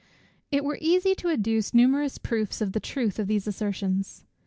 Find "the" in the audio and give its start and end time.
2.71-2.79